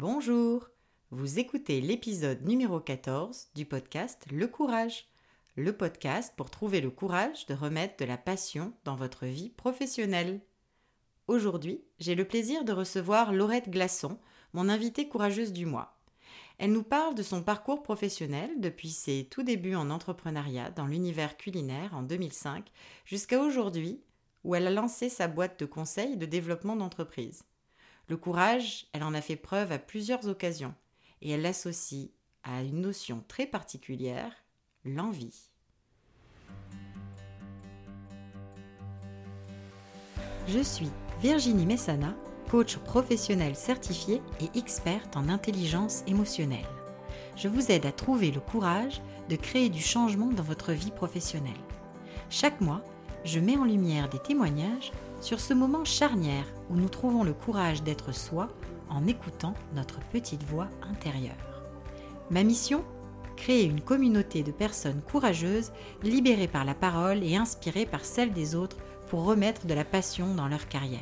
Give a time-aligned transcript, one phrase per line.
[0.00, 0.70] Bonjour,
[1.10, 5.10] vous écoutez l'épisode numéro 14 du podcast Le Courage,
[5.56, 10.40] le podcast pour trouver le courage de remettre de la passion dans votre vie professionnelle.
[11.28, 14.18] Aujourd'hui, j'ai le plaisir de recevoir Laurette Glaçon,
[14.54, 16.00] mon invitée courageuse du mois.
[16.56, 21.36] Elle nous parle de son parcours professionnel depuis ses tout débuts en entrepreneuriat dans l'univers
[21.36, 22.72] culinaire en 2005
[23.04, 24.00] jusqu'à aujourd'hui
[24.44, 27.44] où elle a lancé sa boîte de conseils de développement d'entreprise.
[28.10, 30.74] Le courage, elle en a fait preuve à plusieurs occasions
[31.22, 32.08] et elle l'associe
[32.42, 34.32] à une notion très particulière,
[34.84, 35.48] l'envie.
[40.48, 42.16] Je suis Virginie Messana,
[42.50, 46.66] coach professionnel certifié et experte en intelligence émotionnelle.
[47.36, 51.52] Je vous aide à trouver le courage de créer du changement dans votre vie professionnelle.
[52.28, 52.82] Chaque mois,
[53.24, 57.82] je mets en lumière des témoignages sur ce moment charnière où nous trouvons le courage
[57.82, 58.48] d'être soi
[58.88, 61.34] en écoutant notre petite voix intérieure.
[62.30, 62.84] Ma mission
[63.36, 65.72] Créer une communauté de personnes courageuses,
[66.02, 68.76] libérées par la parole et inspirées par celle des autres
[69.08, 71.00] pour remettre de la passion dans leur carrière.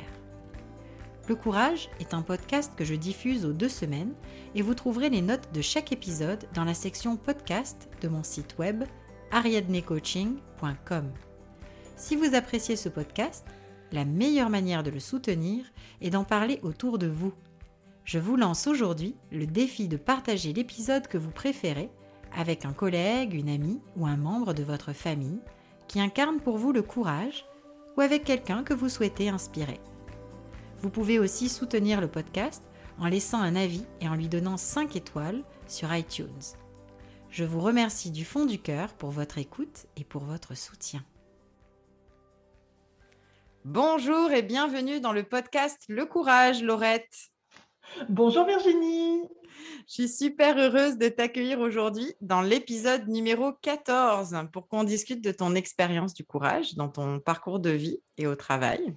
[1.27, 4.13] Le Courage est un podcast que je diffuse aux deux semaines
[4.55, 8.57] et vous trouverez les notes de chaque épisode dans la section podcast de mon site
[8.57, 8.85] web
[9.31, 11.11] ariadnecoaching.com.
[11.97, 13.45] Si vous appréciez ce podcast,
[13.91, 15.65] la meilleure manière de le soutenir
[16.01, 17.33] est d'en parler autour de vous.
[18.05, 21.89] Je vous lance aujourd'hui le défi de partager l'épisode que vous préférez
[22.35, 25.41] avec un collègue, une amie ou un membre de votre famille
[25.87, 27.45] qui incarne pour vous le courage
[27.97, 29.79] ou avec quelqu'un que vous souhaitez inspirer.
[30.81, 32.63] Vous pouvez aussi soutenir le podcast
[32.99, 36.27] en laissant un avis et en lui donnant 5 étoiles sur iTunes.
[37.29, 41.03] Je vous remercie du fond du cœur pour votre écoute et pour votre soutien.
[43.65, 47.13] Bonjour et bienvenue dans le podcast Le Courage, Laurette.
[48.07, 49.21] Bonjour Virginie.
[49.85, 55.31] Je suis super heureuse de t'accueillir aujourd'hui dans l'épisode numéro 14 pour qu'on discute de
[55.31, 58.95] ton expérience du courage dans ton parcours de vie et au travail.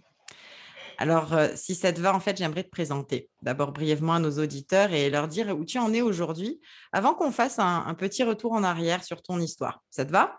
[0.97, 4.39] Alors, euh, si ça te va, en fait, j'aimerais te présenter d'abord brièvement à nos
[4.39, 6.61] auditeurs et leur dire où tu en es aujourd'hui
[6.93, 9.83] avant qu'on fasse un, un petit retour en arrière sur ton histoire.
[9.91, 10.39] Ça te va?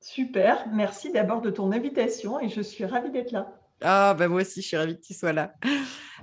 [0.00, 3.52] Super, merci d'abord de ton invitation et je suis ravie d'être là.
[3.82, 5.54] Ah, ben moi aussi, je suis ravie que tu sois là.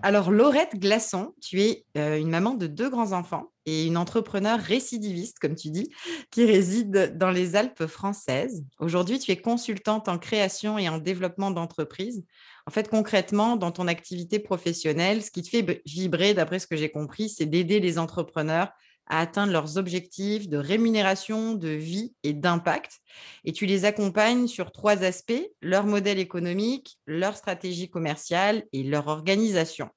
[0.04, 5.40] Alors, Laurette Glaçon, tu es euh, une maman de deux grands-enfants et une entrepreneur récidiviste,
[5.40, 5.92] comme tu dis,
[6.30, 8.64] qui réside dans les Alpes françaises.
[8.80, 12.24] Aujourd'hui, tu es consultante en création et en développement d'entreprise.
[12.68, 16.78] En fait, concrètement, dans ton activité professionnelle, ce qui te fait vibrer, d'après ce que
[16.78, 18.70] j'ai compris, c'est d'aider les entrepreneurs
[19.09, 23.00] à atteindre leurs objectifs de rémunération, de vie et d'impact.
[23.45, 29.07] Et tu les accompagnes sur trois aspects, leur modèle économique, leur stratégie commerciale et leur
[29.07, 29.90] organisation.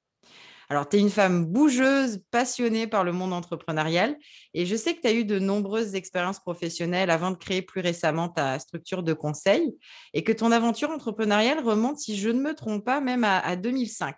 [0.71, 4.17] Alors, tu es une femme bougeuse, passionnée par le monde entrepreneurial
[4.55, 7.81] et je sais que tu as eu de nombreuses expériences professionnelles avant de créer plus
[7.81, 9.75] récemment ta structure de conseil
[10.15, 13.57] et que ton aventure entrepreneuriale remonte, si je ne me trompe pas, même à, à
[13.57, 14.15] 2005.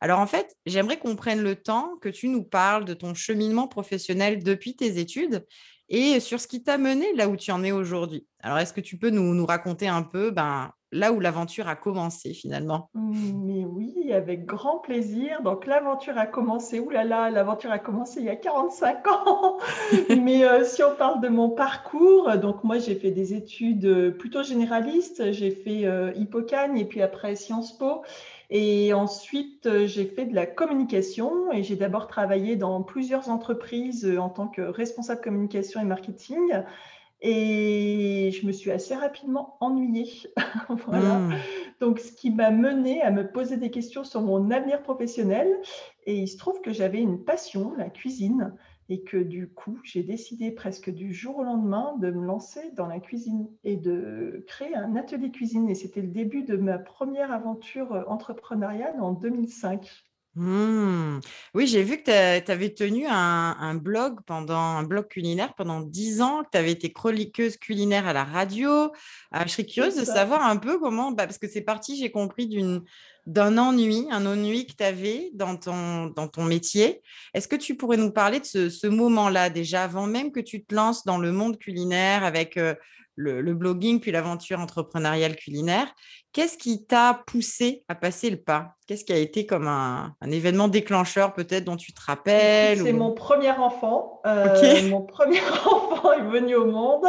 [0.00, 3.66] Alors en fait, j'aimerais qu'on prenne le temps que tu nous parles de ton cheminement
[3.66, 5.44] professionnel depuis tes études
[5.88, 8.24] et sur ce qui t'a mené là où tu en es aujourd'hui.
[8.40, 11.76] Alors est-ce que tu peux nous, nous raconter un peu ben, là où l'aventure a
[11.76, 12.88] commencé finalement.
[12.94, 15.42] Mmh, mais oui, avec grand plaisir.
[15.42, 19.58] Donc l'aventure a commencé, oulala, l'aventure a commencé il y a 45 ans.
[20.22, 24.10] Mais euh, si on parle de mon parcours, donc moi j'ai fait des études euh,
[24.10, 25.32] plutôt généralistes.
[25.32, 28.02] J'ai fait euh, Hippocane et puis après Sciences Po.
[28.50, 34.30] Et ensuite, j'ai fait de la communication et j'ai d'abord travaillé dans plusieurs entreprises en
[34.30, 36.40] tant que responsable communication et marketing.
[37.20, 40.10] Et je me suis assez rapidement ennuyée.
[40.86, 41.18] voilà.
[41.18, 41.34] Mmh.
[41.80, 45.48] Donc, ce qui m'a menée à me poser des questions sur mon avenir professionnel.
[46.06, 48.54] Et il se trouve que j'avais une passion, la cuisine,
[48.88, 52.86] et que du coup, j'ai décidé presque du jour au lendemain de me lancer dans
[52.86, 55.68] la cuisine et de créer un atelier cuisine.
[55.68, 60.07] Et c'était le début de ma première aventure entrepreneuriale en 2005.
[60.38, 61.18] Mmh.
[61.54, 66.22] Oui, j'ai vu que tu avais tenu un, blog pendant un blog culinaire pendant dix
[66.22, 68.92] ans, que tu avais été chroniqueuse culinaire à la radio.
[69.32, 72.12] Ah, je serais curieuse de savoir un peu comment, bah, parce que c'est parti, j'ai
[72.12, 72.84] compris, d'une,
[73.26, 77.02] d'un ennui, un ennui que tu avais dans ton, dans ton métier.
[77.34, 80.72] Est-ce que tu pourrais nous parler de ce, moment-là déjà, avant même que tu te
[80.72, 82.76] lances dans le monde culinaire avec euh,
[83.18, 85.86] le, blogging, puis l'aventure entrepreneuriale culinaire.
[86.32, 88.74] Qu'est-ce qui t'a poussé à passer le pas?
[88.86, 93.12] Qu'est-ce qui a été comme un, événement déclencheur peut-être dont tu te rappelles C'est mon
[93.12, 94.20] premier enfant.
[94.26, 97.06] Euh, mon premier enfant est venu au monde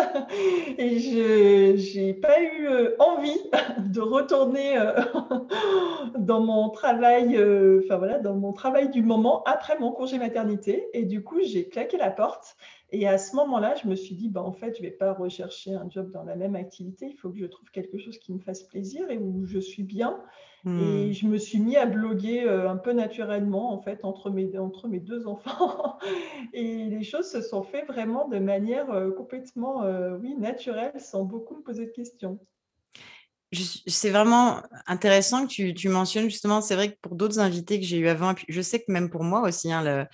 [0.78, 3.40] et je n'ai pas eu euh, envie
[3.78, 4.94] de retourner euh,
[6.18, 7.38] dans mon travail,
[7.84, 10.88] enfin voilà, dans mon travail du moment après mon congé maternité.
[10.94, 12.56] Et du coup, j'ai claqué la porte
[12.92, 15.14] et à ce moment-là, je me suis dit, bah, en fait, je ne vais pas
[15.14, 17.08] rechercher un job dans la même activité.
[17.08, 19.84] Il faut que je trouve quelque chose qui me fasse plaisir et où je suis
[19.84, 20.20] bien.
[20.66, 21.14] Et hmm.
[21.14, 24.88] je me suis mis à bloguer euh, un peu naturellement, en fait, entre mes, entre
[24.88, 25.98] mes deux enfants.
[26.54, 31.24] et les choses se sont faites vraiment de manière euh, complètement, euh, oui, naturelle, sans
[31.24, 32.40] beaucoup me poser de questions.
[33.52, 37.86] C'est vraiment intéressant que tu, tu mentionnes justement, c'est vrai que pour d'autres invités que
[37.86, 40.06] j'ai eu avant, je sais que même pour moi aussi, hein, le,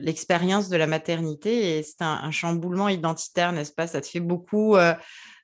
[0.00, 3.86] l'expérience de la maternité et c'est un, chamboulement identitaire, n'est-ce pas?
[3.86, 4.94] Ça te fait beaucoup, euh,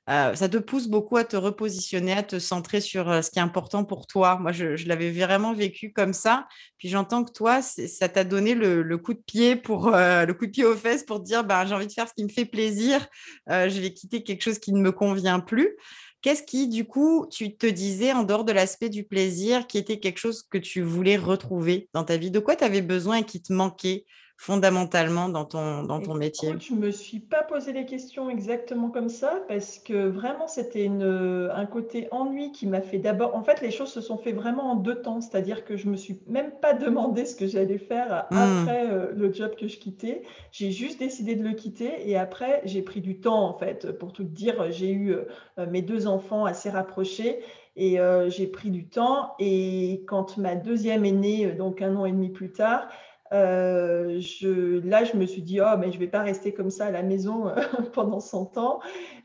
[0.09, 3.39] euh, ça te pousse beaucoup à te repositionner, à te centrer sur euh, ce qui
[3.39, 4.37] est important pour toi.
[4.39, 6.47] Moi, je, l'avais vraiment vécu comme ça.
[6.77, 10.51] Puis j'entends que toi, ça t'a donné le, coup de pied pour le coup de
[10.51, 13.07] pied aux fesses pour dire, ben, j'ai envie de faire ce qui me fait plaisir.
[13.47, 15.75] je vais quitter quelque chose qui ne me convient plus.
[16.21, 19.99] Qu'est-ce qui, du coup, tu te disais en dehors de l'aspect du plaisir, qui était
[19.99, 22.29] quelque chose que tu voulais retrouver dans ta vie?
[22.29, 24.05] De quoi tu avais besoin et qui te manquait?
[24.41, 28.89] Fondamentalement dans ton, dans ton métier Je ne me suis pas posé les questions exactement
[28.89, 33.35] comme ça parce que vraiment c'était un côté ennui qui m'a fait d'abord.
[33.35, 35.91] En fait, les choses se sont fait vraiment en deux temps, c'est-à-dire que je ne
[35.91, 38.35] me suis même pas demandé ce que j'allais faire mmh.
[38.35, 40.23] après euh, le job que je quittais.
[40.51, 43.91] J'ai juste décidé de le quitter et après j'ai pris du temps en fait.
[43.91, 47.43] Pour tout dire, j'ai eu euh, mes deux enfants assez rapprochés.
[47.77, 49.33] Et euh, j'ai pris du temps.
[49.39, 52.89] Et quand ma deuxième est née, donc un an et demi plus tard,
[53.33, 56.69] euh, je, là, je me suis dit, oh, mais je ne vais pas rester comme
[56.69, 57.55] ça à la maison euh,
[57.93, 58.79] pendant 100 ans.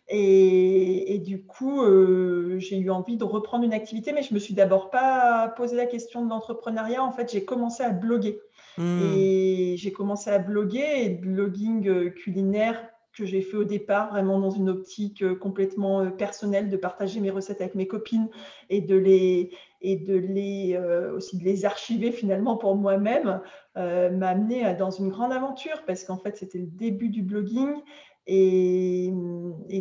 [0.09, 4.39] Et, du coup, euh, j'ai eu envie de reprendre une activité, mais je ne me
[4.39, 7.03] suis d'abord pas posé la question de l'entrepreneuriat.
[7.03, 8.39] En fait, j'ai commencé à bloguer.
[8.79, 9.01] Hmm.
[9.17, 14.51] Et j'ai commencé à bloguer et blogging culinaire que j'ai fait au départ, vraiment dans
[14.51, 18.29] une optique complètement personnelle, de partager mes recettes avec mes copines
[18.69, 19.51] et de les,
[19.87, 20.77] et de les,
[21.15, 23.41] aussi de les archiver finalement pour moi-même.
[23.77, 27.75] Euh, m'a amené dans une grande aventure parce qu'en fait, c'était le début du blogging.
[28.27, 29.13] Et,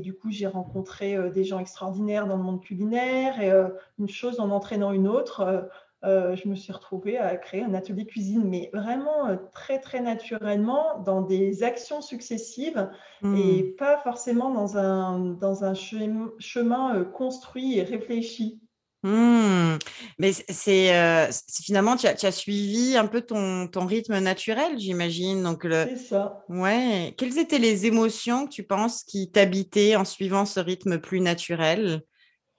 [0.04, 4.10] du coup, j'ai rencontré euh, des gens extraordinaires dans le monde culinaire et euh, une
[4.10, 5.69] chose en entraînant une autre.
[6.04, 11.22] je me suis retrouvée à créer un atelier cuisine, mais vraiment très, très naturellement, dans
[11.22, 12.90] des actions successives
[13.24, 13.75] et mmh.
[13.78, 18.62] pas forcément dans un, dans un chemin construit et réfléchi.
[19.06, 19.78] Mmh.
[20.18, 21.30] Mais c'est
[21.63, 25.44] finalement, tu as, suivi un peu ton, ton rythme naturel, j'imagine.
[25.44, 25.86] Donc le...
[25.90, 26.44] C'est ça.
[26.50, 27.13] Ouais.
[27.16, 32.02] Quelles étaient les émotions que tu penses qui t'habitaient en suivant ce rythme plus naturel,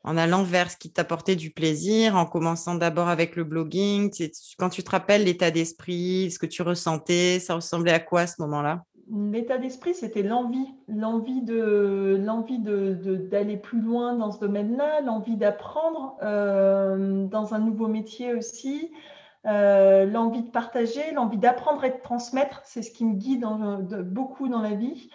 [0.04, 4.12] en allant vers ce qui t'apportait du plaisir, en commençant d'abord avec le blogging?
[4.56, 8.26] Quand tu te rappelles l'état d'esprit, ce que tu ressentais, ça ressemblait à quoi à
[8.28, 8.84] ce moment-là?
[9.08, 12.18] L'état d'esprit, c'était l'envie, l'envie de,
[13.30, 18.92] d'aller plus loin dans ce domaine-là, l'envie d'apprendre euh, dans un nouveau métier aussi,
[19.46, 22.62] euh, l'envie de partager, l'envie d'apprendre et de transmettre.
[22.64, 23.46] C'est ce qui me guide
[24.10, 25.08] beaucoup dans la vie.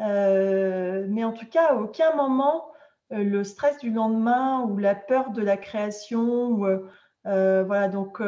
[0.00, 2.66] Euh, mais en tout cas, à aucun moment,
[3.10, 6.80] le stress du lendemain ou la peur de la création,
[7.24, 8.20] voilà, donc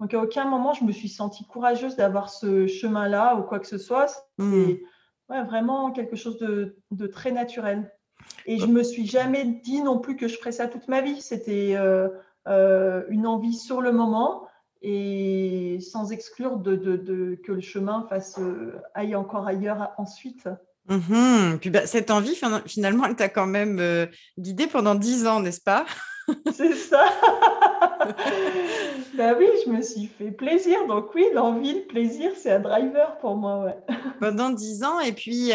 [0.00, 3.66] donc, à aucun moment, je me suis sentie courageuse d'avoir ce chemin-là ou quoi que
[3.66, 4.06] ce soit.
[4.08, 4.78] C'est hmm.
[5.28, 7.92] vraiment quelque chose de, très naturel.
[8.46, 11.02] Et je ne me suis jamais dit non plus que je ferais ça toute ma
[11.02, 11.20] vie.
[11.20, 12.08] C'était euh,
[12.48, 14.46] euh, une envie sur le moment
[14.80, 20.48] et sans exclure de, que le chemin fasse, euh, aille encore ailleurs ensuite.
[20.88, 22.34] Mmh Puis bah, cette envie,
[22.64, 24.08] finalement, elle t'a quand même
[24.38, 25.84] guidée pendant dix ans, n'est-ce pas?
[26.52, 27.04] C'est ça.
[29.14, 30.86] ben oui, je me suis fait plaisir.
[30.86, 33.64] Donc oui, l'envie, le plaisir, c'est un driver pour moi.
[33.64, 33.76] Ouais.
[34.20, 35.00] Pendant dix ans.
[35.00, 35.52] Et puis,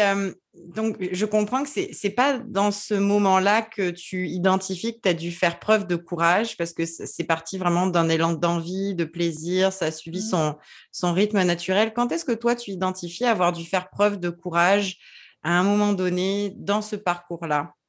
[0.74, 5.08] donc, je comprends que ce n'est pas dans ce moment-là que tu identifies que tu
[5.08, 9.04] as dû faire preuve de courage parce que c'est parti vraiment d'un élan d'envie, de
[9.04, 9.72] plaisir.
[9.72, 10.30] Ça a suivi mmh.
[10.30, 10.56] son,
[10.92, 11.92] son rythme naturel.
[11.94, 14.98] Quand est-ce que toi, tu identifies avoir dû faire preuve de courage
[15.42, 17.72] à un moment donné dans ce parcours-là?
[17.72, 17.85] bah,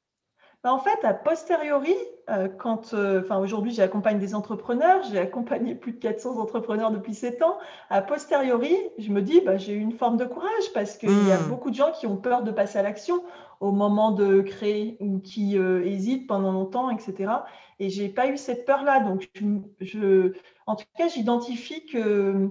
[0.63, 1.95] en fait, a posteriori,
[2.29, 7.13] euh, quand, euh, enfin aujourd'hui j'accompagne des entrepreneurs, j'ai accompagné plus de 400 entrepreneurs depuis
[7.13, 7.57] 7 ans,
[7.89, 11.31] a posteriori, je me dis, bah, j'ai eu une forme de courage parce qu'il y
[11.31, 11.47] a mmh.
[11.47, 13.23] beaucoup de gens qui ont peur de passer à l'action
[13.59, 17.31] au moment de créer ou qui euh, hésitent pendant longtemps, etc.
[17.79, 18.99] Et j'ai pas eu cette peur-là.
[18.99, 19.29] Donc,
[19.79, 20.33] je,
[20.65, 22.49] en tout cas, j'identifie que,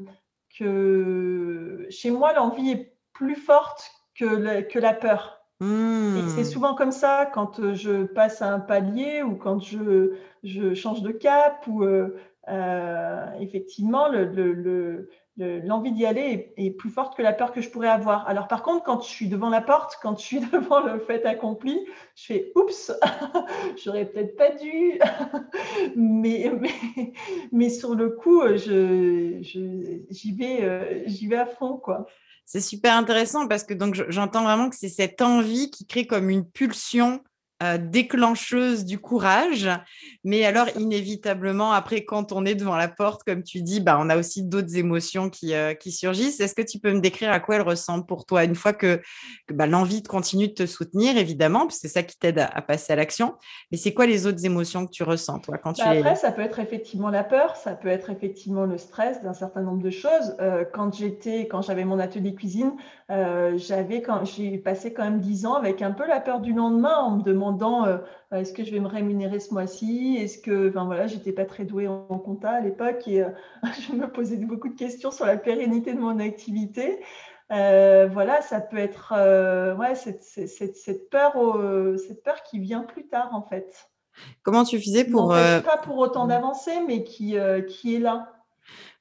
[0.59, 5.36] que chez moi, l'envie est plus forte que, que la peur.
[6.15, 6.45] Et c'est Mmh.
[6.45, 11.03] souvent comme ça quand euh, je passe à un palier ou quand je, je change
[11.03, 12.17] de cap ou euh,
[12.49, 17.35] euh, effectivement le, le- le- le- l'envie d'y aller est, est plus forte que la
[17.35, 18.27] peur que je pourrais avoir.
[18.29, 21.27] Alors par contre, quand je suis devant la porte, quand je suis devant le fait
[21.27, 21.79] accompli,
[22.15, 22.93] je fais oups,
[23.85, 24.99] j'aurais peut-être pas dû,
[25.97, 27.13] mais, mais,
[27.53, 32.07] mais sur le coup, je, je- j'y vais, j'y vais à fond quoi.
[32.47, 36.07] C'est super intéressant parce que donc je- j'entends vraiment que c'est cette envie qui crée
[36.07, 37.23] comme une pulsion
[37.63, 39.71] euh, déclencheuse du courage.
[40.25, 44.11] Mais alors, inévitablement, après, quand on est devant la porte, comme tu dis, bah, on
[44.11, 46.39] a aussi d'autres émotions qui, euh, qui surgissent.
[46.41, 49.01] Est-ce que tu peux me décrire à quoi elles ressemblent pour toi une fois que,
[49.47, 52.41] que, bah, l'envie de continuer de te soutenir, évidemment, parce que c'est ça qui t'aide
[52.41, 53.37] à, à passer à l'action.
[53.73, 56.17] Mais c'est quoi les autres émotions que tu ressens, toi, quand Bah tu après, es...
[56.17, 59.83] ça peut être effectivement la peur, ça peut être effectivement le stress d'un certain nombre
[59.83, 60.37] de choses.
[60.41, 62.73] Euh, quand j'étais, quand j'avais mon atelier cuisine,
[63.09, 66.97] j'avais quand j'ai passé quand même dix ans avec un peu la peur du lendemain
[66.99, 67.99] en me demandant euh,
[68.33, 71.65] est-ce que je vais me rémunérer ce mois-ci, est-ce que, enfin voilà, j'étais pas très
[71.65, 73.29] douée en, en compta à l'époque et euh,
[73.88, 77.00] je me posais beaucoup de questions sur la pérennité de mon activité.
[77.53, 82.59] Euh, voilà, ça peut être euh, ouais, cette, cette, cette peur, au- cette peur qui
[82.59, 83.88] vient plus tard en fait
[84.43, 85.33] Comment tu faisais pour...
[85.35, 88.33] euh, pas pour autant d'avancer, mais qui, euh, qui est là.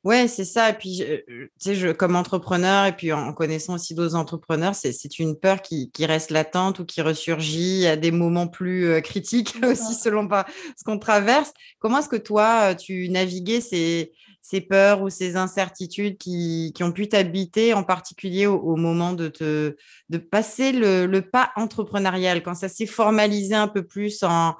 [0.06, 0.70] Ouais, c'est ça.
[0.70, 4.76] Et puis, tu sais, je, comme entrepreneur, et puis en, en connaissant aussi d'autres entrepreneurs,
[4.76, 9.56] c'est, une peur qui, qui reste latente ou qui ressurgit à des moments plus critiques
[9.66, 10.46] aussi, selon pas
[10.78, 11.52] ce qu'on traverse.
[11.80, 14.12] Comment est-ce que toi, tu naviguais ces,
[14.44, 19.14] ces peurs ou ces incertitudes qui, qui ont pu t'habiter, en particulier au, au moment
[19.14, 19.76] de, te,
[20.10, 24.56] de passer le, le pas entrepreneurial, quand ça s'est formalisé un peu plus en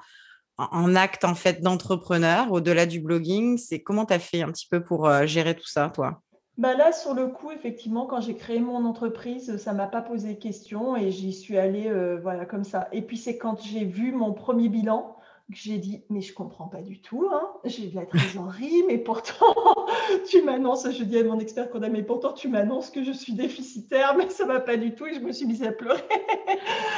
[0.58, 4.66] en acte en fait d'entrepreneur au-delà du blogging, c'est comment tu as fait un petit
[4.68, 6.22] peu pour euh, gérer tout ça, toi?
[6.58, 10.38] Bah là, sur le coup, effectivement, quand j'ai créé mon entreprise, ça m'a pas posé
[10.38, 12.88] question et j'y suis allée euh, voilà, comme ça.
[12.92, 15.15] Et puis, c'est quand j'ai vu mon premier bilan
[15.50, 17.52] j'ai dit, mais je comprends pas du tout, hein.
[17.64, 19.54] J'ai de la trésorerie, mais pourtant,
[20.28, 23.32] tu m'annonces, je dis à mon expert comptable, mais pourtant, tu m'annonces que je suis
[23.32, 26.02] déficitaire, mais ça va pas du tout et je me suis mise à pleurer.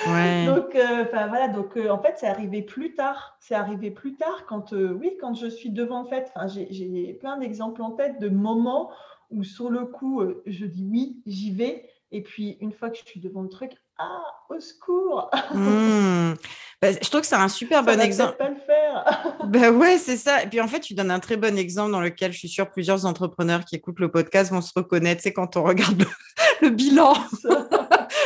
[0.08, 0.46] Ouais.
[0.46, 3.36] Donc, euh, voilà, donc euh, en fait, c'est arrivé plus tard.
[3.40, 6.32] C'est arrivé plus tard quand, euh, oui, quand je suis devant le fait.
[6.46, 8.90] J'ai j'ai plein d'exemples en tête de moments
[9.30, 11.86] où sur le coup, je dis oui, j'y vais.
[12.12, 16.34] Et puis, une fois que je suis devant le truc, ah, au secours, Hmm.
[16.80, 18.36] Bah, je trouve que c'est un super ça bon exemple.
[18.36, 19.34] pas le faire.
[19.46, 20.42] Ben ouais, c'est ça.
[20.42, 22.70] Et puis en fait, tu donnes un très bon exemple dans lequel je suis sûre
[22.70, 25.22] plusieurs entrepreneurs qui écoutent le podcast vont se reconnaître.
[25.22, 26.06] C'est quand on regarde le,
[26.68, 27.14] le bilan.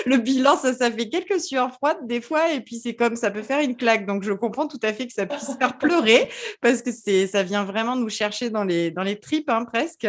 [0.07, 3.31] Le bilan, ça, ça fait quelques sueurs froides des fois, et puis c'est comme ça
[3.31, 4.07] peut faire une claque.
[4.07, 6.29] Donc je comprends tout à fait que ça puisse faire pleurer
[6.61, 10.07] parce que c'est, ça vient vraiment nous chercher dans les, dans les tripes hein, presque.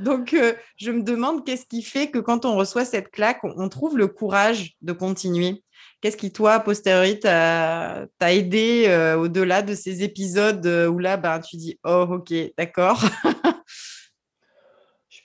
[0.00, 3.52] Donc euh, je me demande qu'est-ce qui fait que quand on reçoit cette claque, on,
[3.56, 5.62] on trouve le courage de continuer?
[6.00, 10.98] Qu'est-ce qui, toi, a posteriori, t'a t'a aidé euh, au-delà de ces épisodes euh, où
[10.98, 13.02] là, ben, tu dis, oh, ok, d'accord.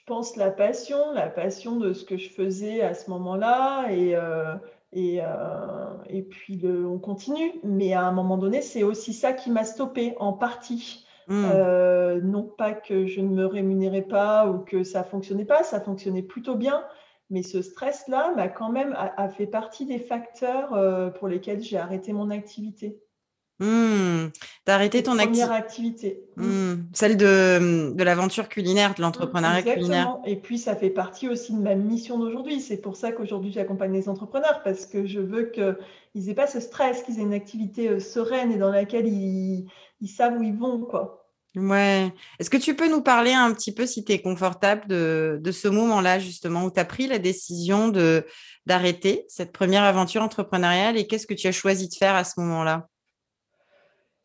[0.02, 3.86] Je pense la passion, la passion de ce que je faisais à ce moment-là.
[3.92, 4.56] Et, euh,
[4.92, 7.52] et, euh, et puis, le, on continue.
[7.62, 11.06] Mais à un moment donné, c'est aussi ça qui m'a stoppé en partie.
[11.28, 11.44] Hmm.
[11.54, 15.80] Euh, non pas que je ne me rémunérais pas ou que ça fonctionnait pas, ça
[15.80, 16.84] fonctionnait plutôt bien.
[17.30, 21.78] Mais ce stress-là m'a quand même a, a fait partie des facteurs pour lesquels j'ai
[21.78, 22.98] arrêté mon activité.
[23.62, 24.30] Hmm.
[24.64, 25.42] T'as arrêté ton activité.
[25.42, 26.24] première activité.
[26.36, 26.44] Mm.
[26.44, 26.86] Hmm.
[26.92, 30.18] Celle de, de l'aventure culinaire, de l'entrepreneuriat culinaire.
[30.26, 32.60] Et puis, ça fait partie aussi de ma mission d'aujourd'hui.
[32.60, 35.76] C'est pour ça qu'aujourd'hui, j'accompagne les entrepreneurs parce que je veux qu'ils
[36.14, 39.66] n'aient pas ce stress, qu'ils aient une activité euh, sereine et dans laquelle ils,
[40.00, 41.20] ils savent où ils vont, quoi.
[41.54, 42.12] Ouais.
[42.38, 45.52] Est-ce que tu peux nous parler un petit peu, si tu es confortable, de, de
[45.52, 48.26] ce moment-là, justement, où tu as pris la décision de,
[48.66, 52.40] d'arrêter cette première aventure entrepreneuriale et qu'est-ce que tu as choisi de faire à ce
[52.40, 52.88] moment-là?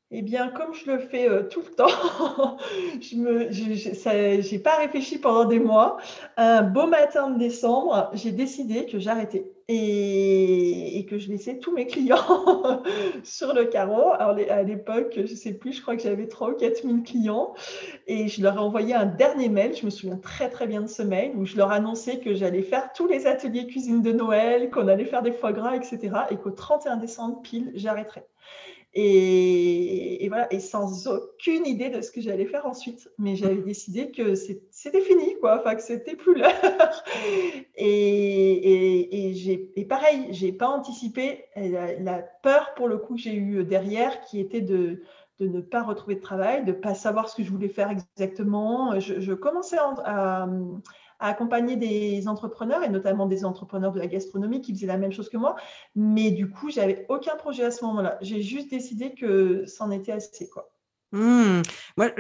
[0.10, 2.58] Eh bien, comme je le fais euh, tout le temps,
[3.02, 5.98] je j'ai pas réfléchi pendant des mois.
[6.38, 11.88] Un beau matin de décembre, j'ai décidé que j'arrêtais et, que je laissais tous mes
[11.88, 12.84] clients
[13.24, 14.14] sur le carreau.
[14.14, 17.54] Alors, à l'époque, je sais plus, je crois que j'avais 3 ou 4 000 clients
[18.08, 19.76] et je leur ai envoyé un dernier mail.
[19.76, 22.62] Je me souviens très très bien de ce mail où je leur annonçais que j'allais
[22.62, 26.00] faire tous les ateliers cuisine de Noël, qu'on allait faire des foie gras, etc.
[26.32, 28.26] et qu'au 31 décembre pile, j'arrêterais.
[28.94, 33.10] Et, et voilà, et sans aucune idée de ce que j'allais faire ensuite.
[33.18, 36.52] Mais j'avais décidé que c'était fini, quoi, enfin que c'était plus l'heure.
[37.80, 43.36] Et, et, et pareil, j'ai pas anticipé la, la peur pour le coup que j'ai
[43.36, 45.04] eu derrière, qui était de,
[45.40, 49.00] de ne pas retrouver de travail, de pas savoir ce que je voulais faire exactement.
[49.00, 50.50] Je, je commençais à, à,
[51.20, 55.12] à accompagner des entrepreneurs et notamment des entrepreneurs de la gastronomie qui faisaient la même
[55.12, 55.56] chose que moi.
[55.96, 58.18] Mais du coup, j'avais aucun projet à ce moment-là.
[58.22, 60.48] J'ai juste décidé que c'en était assez.
[60.50, 60.70] Quoi.
[61.12, 61.62] Mmh.
[61.96, 62.12] Moi,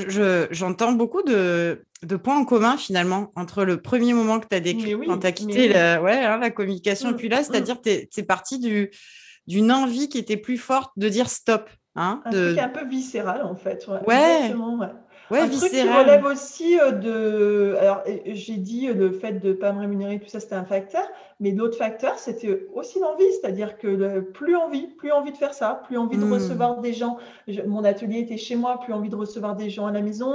[0.51, 1.83] j'entends beaucoup de,
[2.23, 5.31] points en commun finalement entre le premier moment que tu as décrit quand tu as
[5.31, 8.59] quitté la, ouais, hein, la communication, mmh, puis là, c'est-à-dire que tu es, parti
[9.47, 11.69] d'une envie qui était plus forte de dire stop.
[11.99, 13.87] Hein, un truc un peu viscéral en fait.
[13.87, 13.97] Ouais.
[14.07, 14.53] Ouais,
[15.36, 17.75] un truc qui relève aussi euh, de.
[17.79, 20.65] Alors, j'ai dit euh, le fait de ne pas me rémunérer, tout ça, c'était un
[20.65, 21.03] facteur.
[21.39, 23.31] Mais l'autre facteur, c'était aussi l'envie.
[23.39, 26.34] C'est-à-dire que plus envie, plus envie de faire ça, plus envie de hmm.
[26.34, 27.17] recevoir des gens.
[27.65, 30.34] mon atelier était chez moi, plus envie de recevoir des gens à la maison.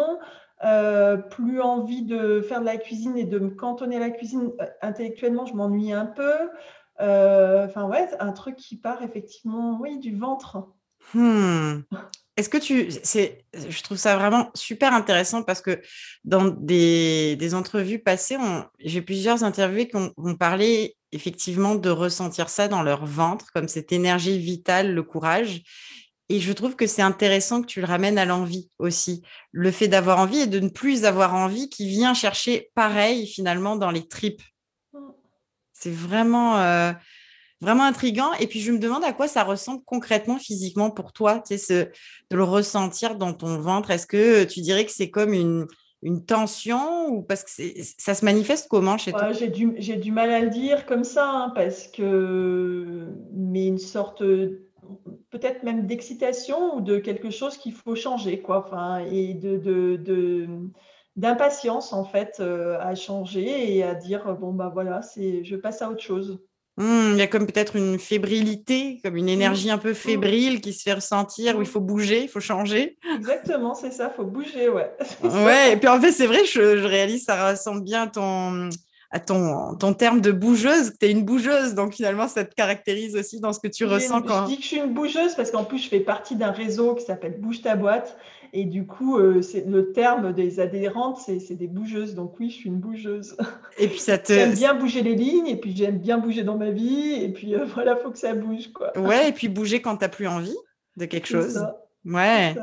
[0.65, 4.53] Euh, plus envie de faire de la cuisine et de me cantonner à la cuisine
[4.81, 6.51] intellectuellement, je m'ennuie un peu.
[6.99, 10.69] Enfin, ouais, un truc qui part effectivement, oui, du ventre.
[11.15, 11.81] Hmm.
[12.37, 12.91] Est-ce que tu.
[13.03, 15.83] C'est, je trouve ça vraiment super intéressant parce que
[16.25, 18.39] dans des, entrevues passées,
[18.79, 23.93] j'ai plusieurs interviewés qui ont, parlé effectivement de ressentir ça dans leur ventre, comme cette
[23.93, 25.63] énergie vitale, le courage.
[26.31, 29.21] Et je trouve que c'est intéressant que tu le ramènes à l'envie aussi.
[29.51, 33.77] Le fait d'avoir envie et de ne plus avoir envie qui vient chercher pareil finalement
[33.77, 34.43] dans les tripes.
[34.95, 34.99] Mmh.
[35.75, 36.59] C'est vraiment.
[36.61, 36.93] Euh,
[37.63, 38.33] vraiment intriguant.
[38.41, 41.93] Et puis, je me demande à quoi ça ressemble concrètement, physiquement pour toi, tu sais,
[42.31, 43.91] de le ressentir dans ton ventre.
[43.91, 45.67] Est-ce que tu dirais que c'est comme une,
[46.27, 47.63] tension ou parce que
[47.97, 49.31] ça se manifeste comment chez toi?
[49.31, 54.21] J'ai du, mal à le dire comme ça, hein, parce que, mais une sorte
[55.31, 58.69] peut-être même d'excitation ou de quelque chose qu'il faut changer, quoi.
[59.13, 60.49] Et de,
[61.15, 65.83] d'impatience en fait euh, à changer et à dire bon bah voilà c'est je passe
[65.83, 66.41] à autre chose
[66.83, 69.29] Mmh, il y a comme peut-être une fébrilité, comme une mmh.
[69.29, 69.95] énergie un peu mmh.
[69.95, 72.99] fébrile qui se fait ressentir, où il faut bouger, il faut changer.
[73.15, 74.91] Exactement, c'est ça, il faut bouger, ouais.
[75.23, 78.69] ouais, et puis en fait, c'est vrai, je, je, réalise, ça ressemble bien à ton,
[79.13, 82.53] à ton, ton terme de bougeuse, que tu es une bougeuse, donc finalement, ça te
[82.53, 84.23] caractérise aussi dans ce que tu ressens.
[84.23, 84.47] quand...
[84.47, 86.97] Je dis que je suis une bougeuse parce qu'en plus, je fais partie d'un réseau
[86.97, 88.17] qui s'appelle Bouge ta boîte
[88.55, 92.15] et du coup, euh, c'est le terme des adhérentes, c'est des bougeuses.
[92.15, 93.35] Donc oui, je suis une bougeuse.
[93.79, 94.35] Et puis ça te...
[94.35, 97.55] J'aime bien bouger les lignes, et puis j'aime bien bouger dans ma vie, et puis
[97.55, 98.97] euh, voilà, faut que ça bouge, quoi.
[98.99, 100.57] Ouais, et puis bouger quand tu n'as plus envie
[100.99, 101.55] de quelque chose.
[101.55, 101.79] Ça.
[102.05, 102.55] Ouais.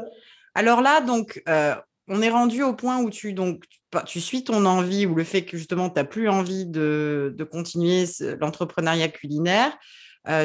[0.53, 1.73] Alors là, donc, euh,
[2.07, 3.63] on est rendu au point où tu, donc,
[4.05, 7.43] tu suis ton envie ou le fait que justement, tu n'as plus envie de, de
[7.43, 8.05] continuer
[8.39, 9.75] l'entrepreneuriat culinaire.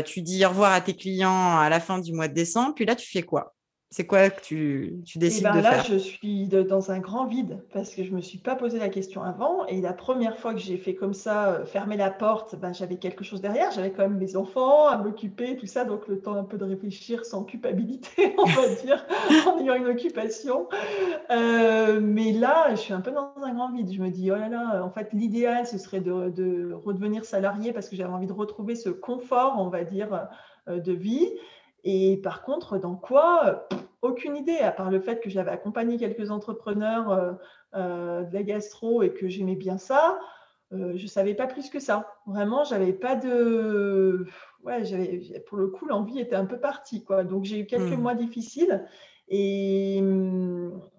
[0.06, 2.74] tu dis au revoir à tes clients à la fin du mois de décembre.
[2.74, 3.53] Puis là, tu fais quoi?
[3.94, 5.84] C'est quoi que tu, tu décides ben de là, faire?
[5.84, 8.88] Je suis dans un grand vide parce que je ne me suis pas posé la
[8.88, 9.66] question avant.
[9.66, 12.96] Et la première fois que j'ai fait comme ça, euh, fermer la porte, ben, j'avais
[12.96, 13.70] quelque chose derrière.
[13.70, 15.84] J'avais quand même mes enfants à m'occuper, tout ça.
[15.84, 19.06] Donc le temps un peu de réfléchir sans culpabilité, on va dire,
[19.46, 20.68] en ayant une occupation.
[21.30, 23.92] Euh, mais là, je suis un peu dans un grand vide.
[23.92, 27.72] Je me dis, oh là là, en fait, l'idéal, ce serait de, de redevenir salarié
[27.72, 30.26] parce que j'avais envie de retrouver ce confort, on va dire,
[30.68, 31.30] euh, de vie.
[31.84, 33.68] Et par contre, dans quoi
[34.04, 37.32] Aucune idée, à part le fait que j'avais accompagné quelques entrepreneurs euh,
[37.74, 40.18] euh, de la gastro et que j'aimais bien ça.
[40.72, 42.14] Euh, je ne savais pas plus que ça.
[42.26, 44.26] Vraiment, j'avais pas de.
[44.62, 47.02] Ouais, j'avais, pour le coup, l'envie était un peu partie.
[47.02, 47.24] Quoi.
[47.24, 48.02] Donc, j'ai eu quelques mmh.
[48.02, 48.84] mois difficiles.
[49.28, 50.02] Et,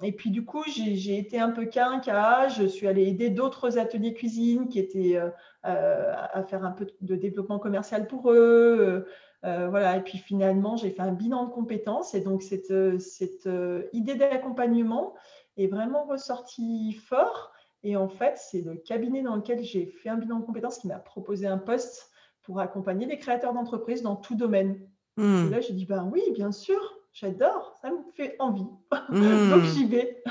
[0.01, 2.47] et puis, du coup, j'ai, été un peu quinca.
[2.47, 5.19] Je suis allée aider d'autres ateliers cuisine qui étaient
[5.61, 9.05] à faire un peu de développement commercial pour eux.
[9.45, 12.97] Euh, voilà, et puis finalement, j'ai fait un bilan de compétences et donc cette, euh,
[12.97, 15.13] cette euh, idée d'accompagnement
[15.57, 17.51] est vraiment ressortie fort.
[17.83, 20.87] Et en fait, c'est le cabinet dans lequel j'ai fait un bilan de compétences qui
[20.87, 22.09] m'a proposé un poste
[22.41, 24.79] pour accompagner les créateurs d'entreprises dans tout domaine.
[25.17, 25.51] Et hmm.
[25.51, 26.79] là, j'ai dit, ben oui, bien sûr,
[27.13, 28.65] j'adore, ça me fait envie.
[28.91, 29.65] donc hmm.
[29.75, 30.23] j'y vais.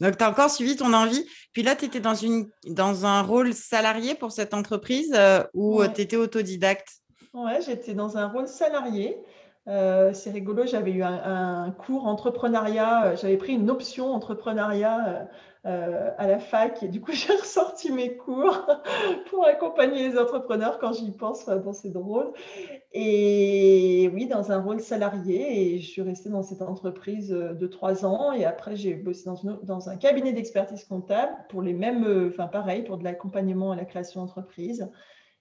[0.00, 1.26] Donc, tu as encore suivi ton envie.
[1.52, 5.14] Puis là, tu étais dans, une, dans un rôle salarié pour cette entreprise
[5.52, 7.02] ou tu étais autodidacte
[7.34, 9.22] Ouais, j'étais dans un rôle salarié.
[9.68, 15.28] Euh, c'est rigolo, j'avais eu un, cours entrepreneuriat, euh, j'avais pris une option entrepreneuriat
[15.66, 18.66] euh, à la fac et du coup j'ai ressorti mes cours
[19.30, 21.44] pour accompagner les entrepreneurs quand j'y pense.
[21.46, 22.32] bon, c'est drôle.
[22.94, 28.06] Et oui, dans un rôle salarié et je suis restée dans cette entreprise de trois
[28.06, 32.46] ans et après j'ai bossé dans, dans un cabinet d'expertise comptable pour les mêmes, enfin
[32.46, 34.88] pareil, pour de l'accompagnement à la création d'entreprise.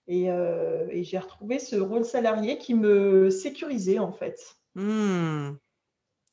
[0.09, 4.39] Euh, et, j'ai retrouvé ce rôle salarié qui me sécurisait en fait.
[4.75, 5.51] Mmh.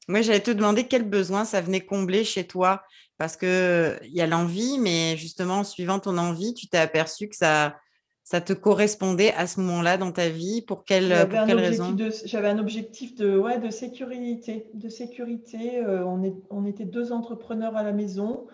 [0.06, 2.82] Moi, j'allais te demander quel besoin ça venait combler chez toi.
[3.16, 7.36] Parce qu'il y a l'envie, mais justement, en suivant ton envie, tu t'es aperçu que
[7.36, 7.76] ça,
[8.24, 10.62] ça te correspondait à ce moment-là dans ta vie.
[10.62, 11.96] Pour quelle, pour quelle raison?
[12.24, 14.68] J'avais un objectif de, ouais, de sécurité.
[14.74, 15.78] De sécurité.
[15.78, 18.46] Euh, on, est, on était deux entrepreneurs à la maison.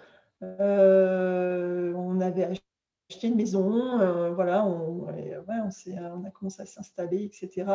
[0.42, 2.48] Euh, on avait
[3.10, 7.66] acheté une maison, voilà, on, on, a commencé à s'installer, etc.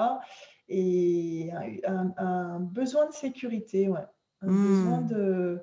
[0.70, 1.52] Et
[1.86, 4.00] un, besoin de sécurité, ouais.
[4.42, 5.08] un besoin mmh.
[5.08, 5.60] de,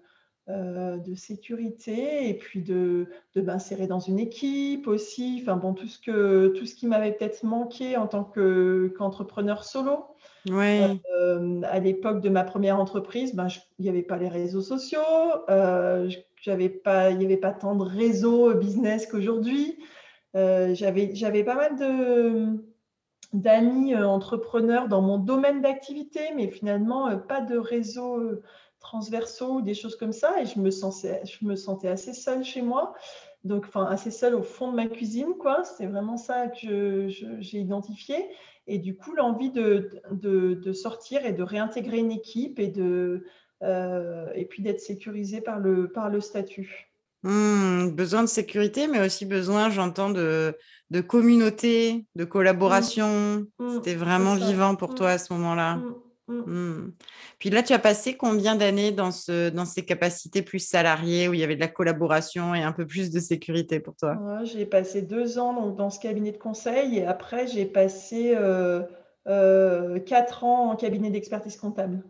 [0.48, 5.40] de sécurité et puis de, de m'insérer dans une équipe aussi.
[5.42, 10.04] Enfin bon, tout ce, que, tout ce qui m'avait peut-être manqué en tant qu'entrepreneur solo.
[10.50, 11.00] Ouais.
[11.62, 13.46] à l'époque de ma première entreprise, ben,
[13.78, 14.98] il n'y avait pas les réseaux sociaux,
[16.42, 19.78] j'avais pas, il n'y avait pas tant de réseaux business qu'aujourd'hui.
[20.35, 22.62] j'avais, j'avais pas mal de,
[23.33, 28.42] d'amis entrepreneurs dans mon domaine d'activité, mais finalement pas de réseau
[28.83, 30.42] transversaux ou des choses comme ça.
[30.42, 32.94] Et je me, sentais, je me sentais assez seule chez moi.
[33.44, 35.64] Donc, enfin, assez seule au fond de ma cuisine, quoi.
[35.64, 38.16] C'est vraiment ça que j'ai identifié.
[38.66, 43.26] Et du coup, l'envie de, de, sortir et de réintégrer une équipe et, de, euh,
[43.62, 46.88] et puis d'être sécurisé par le, par le statut.
[47.22, 50.57] Mmh, besoin de sécurité, mais aussi besoin, j'entends, de,
[50.90, 53.46] de communauté, de collaboration.
[53.59, 53.75] Mmh.
[53.75, 55.79] C'était vraiment vivant pour toi à ce moment-là.
[57.38, 61.35] Puis là, tu as passé combien d'années dans, ce, dans ces capacités plus salariées où
[61.35, 64.18] il y avait de la collaboration et un peu plus de sécurité pour toi?
[64.44, 68.83] J'ai passé deux ans donc, dans ce cabinet de conseil et après, j'ai passé euh,
[69.29, 72.03] euh, quatre ans en cabinet d'expertise comptable.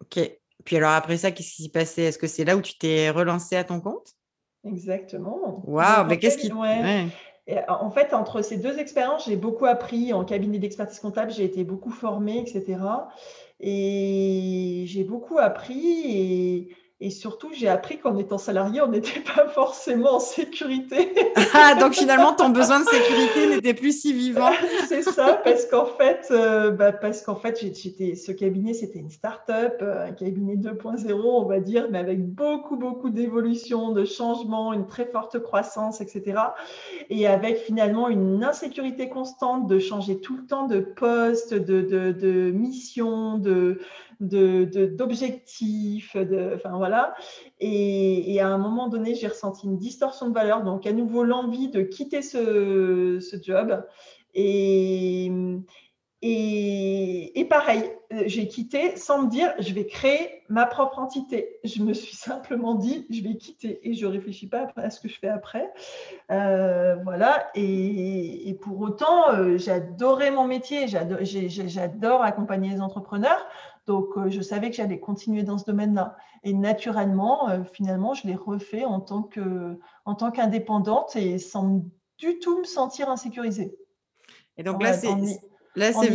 [0.00, 0.18] Ok.
[0.64, 2.02] Puis alors après ça, qu'est-ce qui s'est passé?
[2.02, 4.14] Est-ce que c'est là où tu t'es relancé à ton compte?
[4.64, 5.62] Exactement.
[5.64, 6.52] Waouh, mais qu'est-ce qui...
[6.52, 7.06] Ouais.
[7.68, 11.62] En fait, entre ces deux expériences, j'ai beaucoup appris en cabinet d'expertise comptable, j'ai été
[11.62, 12.80] beaucoup formée, etc.
[13.60, 19.48] Et j'ai beaucoup appris et, et surtout, j'ai appris qu'en étant salarié, on n'était pas
[19.48, 21.14] forcément en sécurité.
[21.58, 24.50] Ah, donc finalement, ton besoin de sécurité n'était plus si vivant.
[24.88, 29.10] c'est ça, parce qu'en fait, euh, bah, parce qu'en fait, j'étais, ce cabinet, c'était une
[29.10, 34.72] start-up, euh, un cabinet 2.0, on va dire, mais avec beaucoup, beaucoup d'évolution, de changements,
[34.74, 36.40] une très forte croissance, etc.
[37.08, 42.12] Et avec finalement une insécurité constante de changer tout le temps de poste, de, de,
[42.12, 43.80] de mission, de
[44.20, 47.14] d'objectifs, de, enfin voilà.
[47.60, 51.68] Et, à un moment donné, j'ai ressenti une distorsion de valeur, donc à nouveau l'envie
[51.68, 53.84] de quitter ce, ce job.
[54.34, 55.30] Et,
[56.22, 57.90] et, pareil,
[58.24, 61.58] j'ai quitté sans me dire, je vais créer ma propre entité.
[61.62, 65.00] Je me suis simplement dit, je vais quitter et je ne réfléchis pas à ce
[65.00, 65.72] que je fais après.
[66.30, 67.48] Euh, voilà.
[67.54, 73.46] Et, pour autant, euh, j'adorais mon métier, j'adore accompagner les entrepreneurs.
[73.86, 76.16] Donc, euh, je savais que j'allais continuer dans ce domaine-là.
[76.42, 81.84] Et naturellement, euh, finalement, je l'ai refait en tant que, en tant qu'indépendante et sans
[82.18, 83.76] du tout me sentir insécurisée.
[84.56, 85.08] Et donc là, c'est
[85.76, 86.06] là, c'est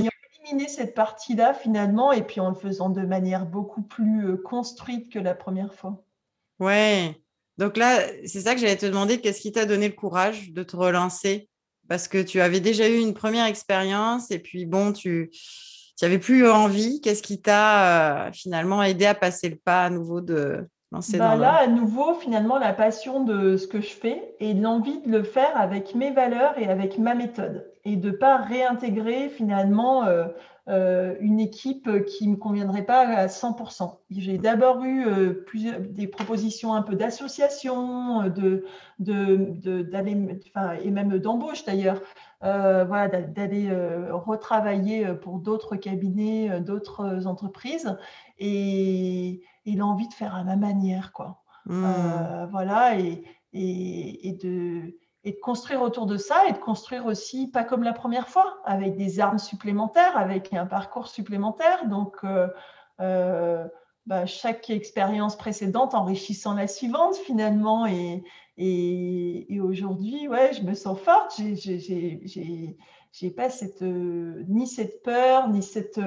[0.43, 5.11] éliminé cette partie-là finalement, et puis en le faisant de manière beaucoup plus euh, construite
[5.11, 6.03] que la première fois.
[6.59, 7.15] Ouais.
[7.57, 9.21] Donc là, c'est ça que j'allais te demander.
[9.21, 11.47] Qu'est-ce qui t'a donné le courage de te relancer?
[11.87, 15.29] Parce que tu avais déjà eu une première expérience, et puis bon, tu
[16.01, 16.99] tu n'avais plus envie.
[16.99, 21.35] Qu'est-ce qui t'a euh, finalement aidé à passer le pas à nouveau de lancer bah
[21.35, 25.21] Là, à nouveau, finalement, la passion de ce que je fais et l'envie de le
[25.21, 30.25] faire avec mes valeurs et avec ma méthode et de ne pas réintégrer finalement euh,
[30.69, 33.99] euh, une équipe qui ne me conviendrait pas à 100%.
[34.09, 35.05] J'ai d'abord eu
[35.45, 38.65] plusieurs, des propositions un peu d'association, de,
[38.97, 39.85] de,
[40.83, 42.01] et même d'embauche d'ailleurs,
[42.43, 47.95] euh, voilà, d'aller euh, retravailler euh, pour d'autres cabinets, d'autres entreprises,
[48.39, 51.43] et, l'envie de faire à ma manière, quoi.
[51.67, 52.47] Mmh.
[52.49, 53.23] voilà, et,
[53.53, 57.93] et, de, et de construire autour de ça, et de construire aussi, pas comme la
[57.93, 61.87] première fois, avec des armes supplémentaires, avec un parcours supplémentaire.
[61.87, 62.25] Donc,
[64.07, 67.85] bah, chaque expérience précédente enrichissant la suivante finalement.
[67.85, 68.23] Et,
[68.57, 71.39] et, aujourd'hui, ouais, je me sens forte.
[73.13, 75.99] J'ai pas cette, euh, ni cette peur, ni cette.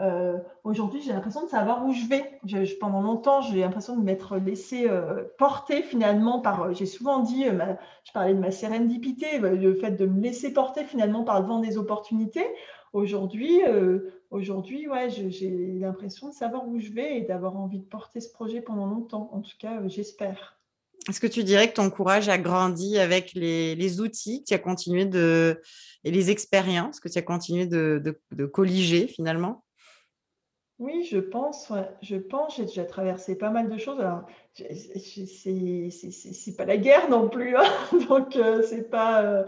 [0.00, 2.40] Euh, aujourd'hui, j'ai l'impression de savoir où je vais.
[2.80, 6.74] pendant longtemps, j'ai l'impression de m'être laissée euh, porter finalement par.
[6.74, 11.22] J'ai souvent dit, je parlais de ma sérendipité, le fait de me laisser porter finalement
[11.24, 12.46] par le vent des opportunités.
[12.92, 13.60] Aujourd'hui,
[14.30, 18.32] aujourd'hui, ouais, j'ai l'impression de savoir où je vais et d'avoir envie de porter ce
[18.32, 19.30] projet pendant longtemps.
[19.32, 20.57] En tout cas, j'espère.
[21.08, 25.06] Est-ce que tu dirais que ton courage a grandi avec les, outils que tu continué
[25.06, 25.60] de,
[26.04, 29.64] et les expériences que tu as continué de, de, colliger finalement?
[30.78, 33.98] Oui, je pense, je pense, j'ai déjà traversé pas mal de choses.
[33.98, 34.22] Alors,
[34.54, 37.64] c'est pas la guerre non plus, hein,
[38.08, 39.44] donc euh, c'est pas, euh,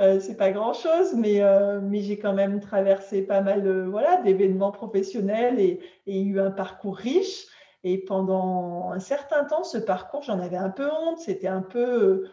[0.00, 1.40] euh, c'est pas grand chose, mais,
[1.82, 7.46] mais j'ai quand même traversé pas mal voilà, d'événements professionnels et, eu un parcours riche.
[7.84, 11.18] Et pendant un certain temps, ce parcours, j'en avais un peu honte.
[11.18, 12.28] C'était un peu,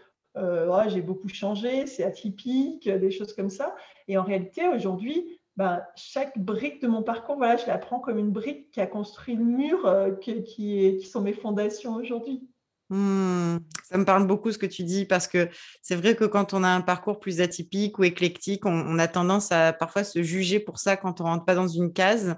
[0.87, 3.75] j'ai beaucoup changé, c'est atypique, des choses comme ça.
[4.07, 8.17] Et en réalité, aujourd'hui, ben, chaque brique de mon parcours, voilà, je la prends comme
[8.17, 12.47] une brique qui a construit le mur qui, qui sont mes fondations aujourd'hui.
[12.91, 13.59] Mmh.
[13.83, 15.47] ça me parle beaucoup ce que tu dis parce que
[15.83, 19.51] c'est vrai que quand on a un parcours plus atypique ou éclectique, on, a tendance
[19.51, 22.35] à parfois se juger pour ça quand on rentre pas dans une case,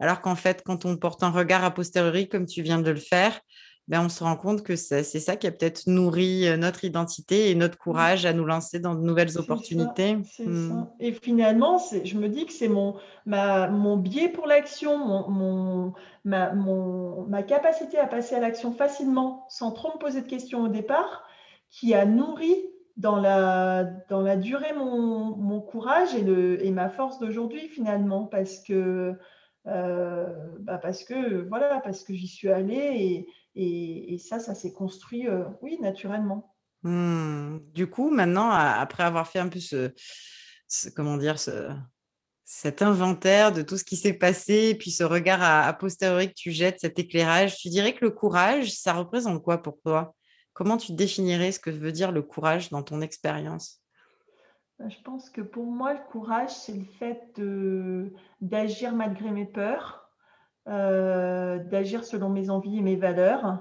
[0.00, 2.96] alors qu'en fait, quand on porte un regard a posteriori comme tu viens de le
[2.96, 3.40] faire,
[3.90, 7.50] ben, on se rend compte que c'est ça qui a peut-être nourri euh, notre identité
[7.50, 7.78] et notre mmh.
[7.78, 10.16] courage à nous lancer dans de nouvelles opportunités.
[10.38, 10.84] Mmh.
[11.00, 12.94] Et finalement, je me dis que c'est mon,
[13.26, 14.96] mon biais pour l'action,
[15.28, 15.92] mon,
[16.24, 20.68] ma, ma capacité à passer à l'action facilement, sans trop me poser de questions au
[20.68, 21.24] départ,
[21.68, 22.54] qui a nourri
[22.96, 28.24] dans la, dans la durée mon, mon courage et, le, et ma force d'aujourd'hui finalement,
[28.24, 29.16] parce que,
[29.64, 35.26] bah parce que voilà, parce que j'y suis allée et et, ça, ça s'est construit,
[35.26, 36.54] euh, oui, naturellement.
[36.82, 37.58] Mmh.
[37.74, 39.92] Du coup, maintenant, après avoir fait un peu ce,
[40.94, 41.36] comment dire,
[42.44, 46.52] cet inventaire de tout ce qui s'est passé, puis ce regard à, posteriori que tu
[46.52, 50.14] jettes, cet éclairage, tu dirais que le courage, ça représente quoi pour toi?
[50.52, 53.82] Comment tu définirais ce que veut dire le courage dans ton expérience?
[54.88, 57.40] Je pense que pour moi, le courage, c'est le fait
[58.40, 60.08] d'agir malgré mes peurs,
[60.68, 63.60] euh, d'agir selon mes envies et mes valeurs.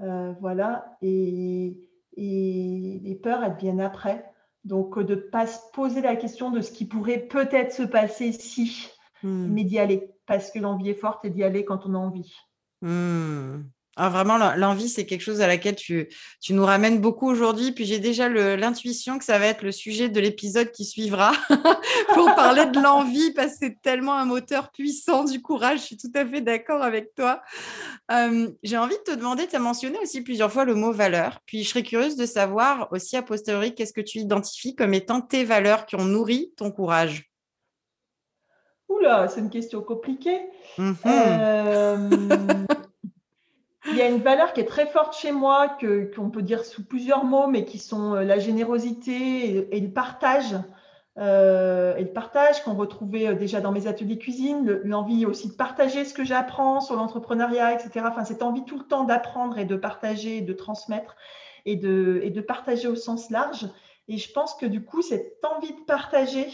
[0.00, 0.96] Euh, voilà.
[1.02, 1.80] Et,
[2.16, 4.30] les peurs, elles viennent après.
[4.64, 8.32] Donc, de ne pas se poser la question de ce qui pourrait peut-être se passer
[8.32, 8.90] si,
[9.22, 9.48] hmm.
[9.52, 10.10] mais d'y aller.
[10.26, 12.32] Parce que l'envie est forte et d'y aller quand on a envie.
[12.80, 13.62] Hmm.
[13.96, 16.08] Ah, vraiment, l'envie, c'est quelque chose à laquelle tu,
[16.40, 17.72] tu nous ramènes beaucoup aujourd'hui.
[17.72, 21.32] Puis j'ai déjà l'intuition que ça va être le sujet de l'épisode qui suivra
[22.14, 25.80] pour parler de l'envie, parce que c'est tellement un moteur puissant du courage.
[25.80, 27.42] Je suis tout à fait d'accord avec toi.
[28.62, 31.40] j'ai envie de te demander, tu as mentionné aussi plusieurs fois le mot valeur.
[31.46, 35.20] Puis je serais curieuse de savoir aussi a posteriori, qu'est-ce que tu identifies comme étant
[35.20, 37.30] tes valeurs qui ont nourri ton courage?
[38.88, 40.40] Oula, c'est une question compliquée.
[40.78, 42.66] Mmh euh,
[43.86, 46.64] il y a une valeur qui est très forte chez moi, que, qu'on peut dire
[46.64, 50.56] sous plusieurs mots, mais qui sont euh, la générosité et, le partage.
[51.16, 55.54] Euh, et le partage qu'on retrouvait euh, déjà dans mes ateliers cuisine, l'envie aussi de
[55.54, 58.06] partager ce que j'apprends sur l'entrepreneuriat, etc.
[58.08, 61.16] Enfin, cette envie tout le temps d'apprendre et de partager, de transmettre
[61.66, 63.68] et de, et de partager au sens large.
[64.08, 66.48] Et je pense que du coup, cette envie de partager,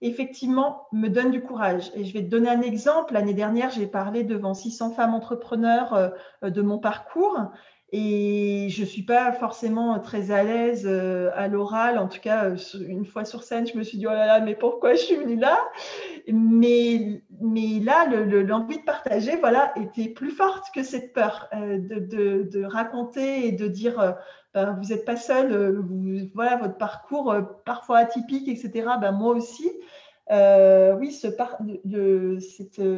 [0.00, 1.90] effectivement, me donne du courage.
[1.94, 3.14] Et je vais te donner un exemple.
[3.14, 7.50] L'année dernière, j'ai parlé devant 600 femmes entrepreneurs euh, de mon parcours.
[7.90, 11.98] Et je ne suis pas forcément très à l'aise euh, à l'oral.
[11.98, 14.40] En tout cas, euh, une fois sur scène, je me suis dit, oh là là,
[14.40, 15.58] mais pourquoi je suis venue là?
[16.28, 22.42] Mais, mais là, l'envie de partager voilà, était plus forte que cette peur de, de,
[22.42, 24.16] de, raconter et de dire,
[24.52, 25.82] ben, vous n'êtes pas seul,
[26.34, 28.86] voilà, votre parcours parfois atypique, etc.
[29.00, 29.70] Ben, moi aussi.
[30.30, 31.28] Euh, oui, ce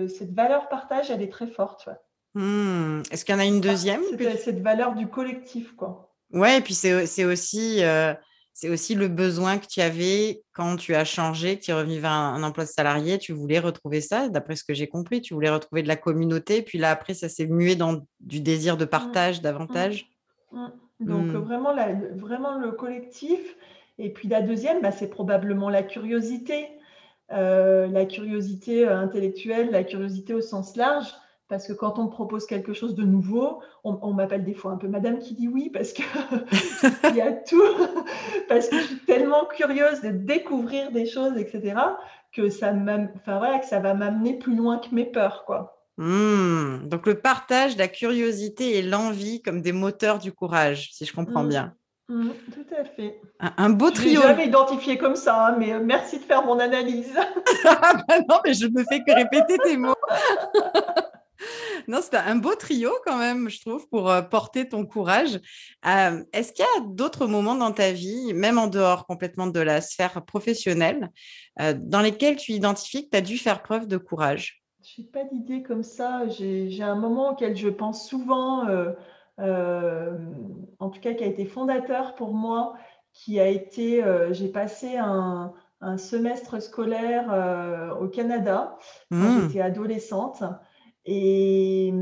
[0.09, 1.88] cette, valeur partage, elle est très forte.
[2.35, 3.03] Mmh.
[3.11, 4.03] Est-ce qu'il y en a une deuxième
[4.38, 6.12] Cette valeur du collectif, quoi.
[6.33, 8.14] Ouais, et puis c'est aussi, euh,
[8.53, 11.99] c'est aussi le besoin que tu avais quand tu as changé, que tu es revenu
[11.99, 15.35] vers un, emploi de salarié, tu voulais retrouver ça, d'après ce que j'ai compris, tu
[15.35, 18.85] voulais retrouver de la communauté, puis là après, ça s'est mué dans du désir de
[18.85, 18.88] mmh.
[18.88, 20.09] partage davantage.
[20.53, 20.66] Mmh.
[21.01, 21.75] Donc vraiment,
[22.14, 23.40] vraiment le collectif.
[23.99, 26.69] Et puis la deuxième, bah, c'est probablement la curiosité.
[27.33, 31.07] Euh, la curiosité euh, intellectuelle, la curiosité au sens large,
[31.51, 34.77] parce que quand on me propose quelque chose de nouveau, on, m'appelle des fois un
[34.77, 36.03] peu madame qui dit oui, parce que
[37.11, 37.61] il y a tout,
[38.49, 41.75] parce que je suis tellement curieuse de découvrir des choses, etc.,
[42.33, 45.45] que ça, enfin, voilà, que ça va m'amener plus loin que mes peurs.
[45.45, 45.77] Quoi.
[45.97, 46.89] Mmh.
[46.89, 51.43] donc le partage, la curiosité et l'envie comme des moteurs du courage, si je comprends
[51.43, 51.49] mmh.
[51.49, 51.75] bien.
[52.09, 53.21] Mmh, tout à fait.
[53.41, 54.21] Un, beau trio.
[54.21, 57.13] Je jamais identifié comme ça, hein, mais euh, merci de faire mon analyse.
[57.65, 59.95] Ah bah non, mais je ne fais que répéter tes mots.
[61.88, 65.40] non, c'est un beau trio quand même, je trouve, pour euh, porter ton courage.
[65.87, 69.61] Euh, est-ce qu'il y a d'autres moments dans ta vie, même en dehors complètement de
[69.61, 71.11] la sphère professionnelle,
[71.59, 74.62] dans lesquels tu identifies que tu as dû faire preuve de courage?
[74.83, 76.26] Je n'ai pas d'idée comme ça.
[76.29, 78.66] J'ai un moment auquel je pense souvent.
[79.40, 80.18] Euh,
[80.79, 82.74] en tout cas qui a été fondateur pour moi,
[83.12, 85.53] qui a été, euh, j'ai passé un,
[85.96, 88.76] semestre scolaire euh, au Canada
[89.11, 89.48] quand mmh.
[89.48, 90.42] j'étais adolescente.
[91.12, 91.92] Et,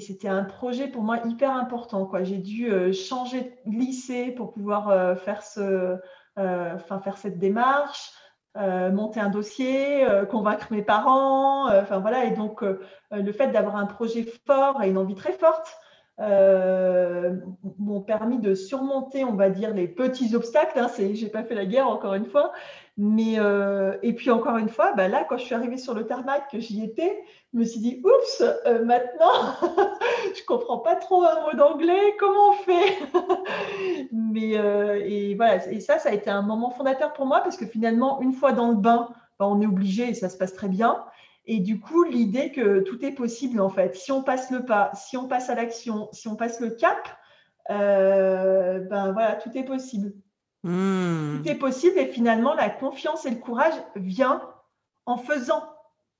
[0.00, 2.10] c'était un projet pour moi hyper important.
[2.22, 5.96] J'ai dû changer de lycée pour pouvoir faire, ce,
[6.36, 8.10] enfin, faire cette démarche,
[8.56, 11.66] monter un dossier, convaincre mes parents.
[11.68, 12.24] Enfin voilà.
[12.24, 12.64] Et donc
[13.12, 15.76] le fait d'avoir un projet fort et une envie très forte
[17.78, 20.78] m'ont permis de surmonter, on va dire, les petits obstacles.
[20.78, 22.52] Hein, je n'ai pas fait la guerre, encore une fois.
[22.96, 23.36] Mais,
[24.02, 26.58] et puis, encore une fois, bah là, quand je suis arrivée sur le tarmac, que
[26.58, 28.42] j'y étais, je me suis dit, oups,
[28.84, 32.98] maintenant, je ne comprends pas trop un mot d'anglais, comment on fait?
[34.12, 37.66] Mais, et voilà, et ça, ça a été un moment fondateur pour moi, parce que
[37.66, 39.08] finalement, une fois dans le bain,
[39.40, 41.04] bah, on est obligé et ça se passe très bien.
[41.46, 44.92] Et du coup, l'idée que tout est possible, en fait, si on passe le pas,
[44.94, 47.08] si on passe à l'action, si on passe le cap,
[47.70, 50.12] euh, ben voilà, tout est possible.
[50.62, 51.38] Hmm.
[51.38, 54.42] Tout est possible et finalement, la confiance et le courage vient
[55.06, 55.64] en faisant.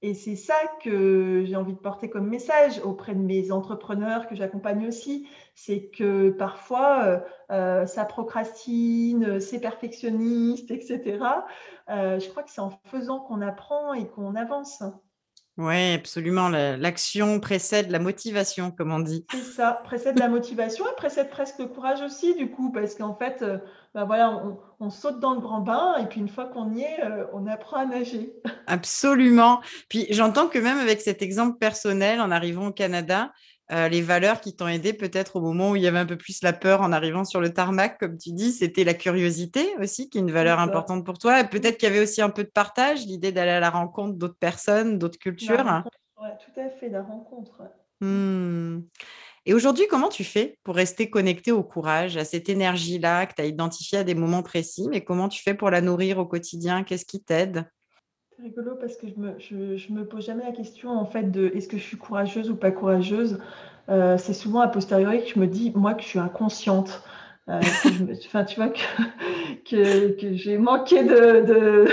[0.02, 4.34] Et c'est ça que j'ai envie de porter comme message auprès de mes entrepreneurs que
[4.34, 11.44] j'accompagne aussi, c'est que parfois euh, euh, ça procrastine, c'est perfectionniste, etc.
[11.88, 14.82] je crois que c'est en faisant qu'on apprend et qu'on avance.
[15.60, 16.48] Oui, absolument.
[16.48, 19.26] L'action précède la motivation, comme on dit.
[19.30, 23.14] C'est ça, précède la motivation et précède presque le courage aussi, du coup, parce qu'en
[23.14, 23.58] fait, euh,
[23.94, 24.42] bah voilà,
[24.80, 27.46] on, saute dans le grand bain et puis une fois qu'on y est, euh, on
[27.46, 28.32] apprend à nager.
[28.66, 29.60] Absolument.
[29.90, 33.30] Puis j'entends que même avec cet exemple personnel, en arrivant au Canada,
[33.72, 36.16] euh, les valeurs qui t'ont aidé peut-être au moment où il y avait un peu
[36.16, 40.09] plus la peur en arrivant sur le tarmac, comme tu dis, c'était la curiosité aussi,
[40.09, 41.44] qui est une valeur importante pour toi.
[41.44, 44.38] Peut-être qu'il y avait aussi un peu de partage, l'idée d'aller à la rencontre d'autres
[44.38, 45.85] personnes, d'autres cultures.
[46.20, 47.62] Oui, tout à fait, la rencontre.
[48.00, 48.80] Mmh.
[49.46, 53.42] Et aujourd'hui, comment tu fais pour rester connecté au courage, à cette énergie-là que tu
[53.42, 56.85] as identifiée à des moments précis, mais comment tu fais pour la nourrir au quotidien?
[56.85, 57.64] Qu'est-ce qui t'aide?
[58.42, 61.68] Rigolo parce que je me, je, me pose jamais la question en fait de est-ce
[61.68, 63.38] que je suis courageuse ou pas courageuse.
[63.88, 67.03] Euh, c'est souvent a posteriori que je me dis moi que je suis inconsciente.
[67.50, 67.61] Euh,
[68.26, 68.68] enfin, tu vois
[69.68, 71.88] que, que, j'ai manqué de,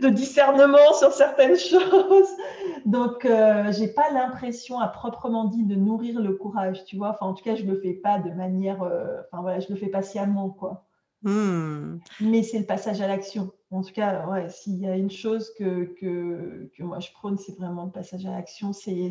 [0.02, 2.28] de, discernement sur certaines choses.
[2.84, 7.10] Donc, euh, j'ai pas l'impression à proprement dit de nourrir le courage, tu vois.
[7.10, 9.76] Enfin, en tout cas, je le fais pas de manière, euh, enfin voilà, je le
[9.76, 10.84] fais patiemment, quoi.
[11.22, 11.98] Hmm.
[12.20, 13.50] Mais c'est le passage à l'action.
[13.74, 17.36] En tout cas, ouais, s'il y a une chose que, que, que moi je prône,
[17.38, 18.72] c'est vraiment le passage à l'action.
[18.72, 19.10] C'est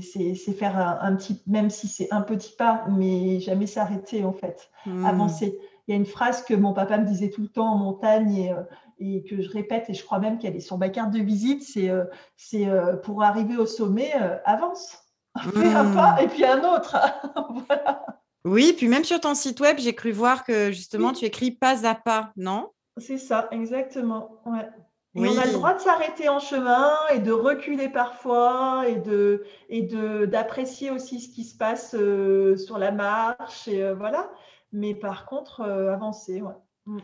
[0.54, 5.06] faire un, petit, même si c'est un petit pas, mais jamais s'arrêter en fait, hmm.
[5.06, 5.60] avancer.
[5.88, 8.36] Il y a une phrase que mon papa me disait tout le temps en montagne
[8.36, 8.64] et, euh,
[9.00, 11.62] et que je répète, et je crois même qu'elle est sur ma carte de visite,
[11.64, 12.06] c'est euh,
[12.54, 14.14] euh, pour arriver au sommet,
[14.46, 14.98] avance.
[15.54, 15.96] Fais un hmm.
[15.96, 16.96] pas et puis un autre.
[17.68, 18.06] voilà.
[18.46, 21.86] Oui, puis même sur ton site web, j'ai cru voir que justement tu écris pas
[21.86, 22.70] à pas, non?
[22.98, 24.42] C'est ça, exactement.
[24.46, 24.68] Ouais.
[25.16, 29.44] Et on a le droit de s'arrêter en chemin et de reculer parfois et de
[29.70, 34.32] et de d'apprécier aussi ce qui se passe euh, sur la marche et euh, voilà.
[34.72, 36.42] Mais par contre, euh, avancer.
[36.42, 36.56] Ouais.
[36.88, 36.98] Mm.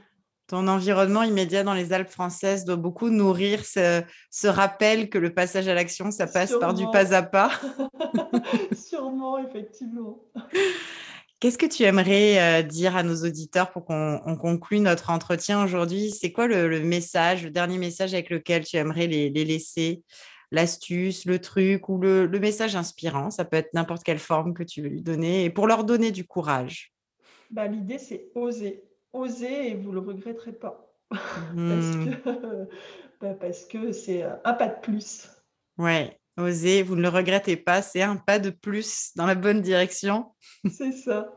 [0.48, 5.32] Ton environnement immédiat dans les Alpes françaises doit beaucoup nourrir ce, ce rappel que le
[5.32, 7.52] passage à l'action, ça passe par du pas à pas.
[8.72, 10.24] Sûrement, effectivement.
[11.40, 16.12] Qu'est-ce que tu aimerais euh, dire à nos auditeurs pour qu'on conclue notre entretien aujourd'hui?
[16.12, 20.04] C'est quoi le, message, le dernier message avec lequel tu aimerais les, laisser?
[20.52, 23.30] L'astuce, le truc ou le, message inspirant?
[23.30, 26.12] Ça peut être n'importe quelle forme que tu veux lui donner et pour leur donner
[26.12, 26.92] du courage.
[27.52, 28.84] Bah, L'idée, c'est oser.
[29.14, 30.86] Oser et vous ne le regretterez pas.
[31.56, 32.12] Mmh.
[33.22, 35.28] Bah, parce que c'est un pas de plus.
[35.78, 39.62] Ouais, Osez, vous ne le regrettez pas, c'est un pas de plus dans la bonne
[39.62, 40.32] direction.
[40.70, 41.34] C'est ça.